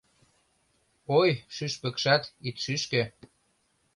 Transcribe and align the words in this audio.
Ой, 1.19 1.29
шӱшпыкшат, 1.55 2.23
ит 2.47 2.55
шӱшкӧ,- 2.63 3.01